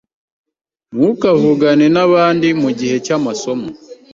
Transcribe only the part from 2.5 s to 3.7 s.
mugihe cyamasomo.